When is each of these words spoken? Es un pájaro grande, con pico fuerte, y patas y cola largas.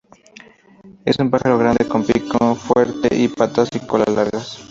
Es 1.05 1.19
un 1.19 1.29
pájaro 1.29 1.59
grande, 1.59 1.87
con 1.87 2.03
pico 2.03 2.55
fuerte, 2.55 3.15
y 3.15 3.27
patas 3.27 3.69
y 3.75 3.85
cola 3.85 4.05
largas. 4.07 4.57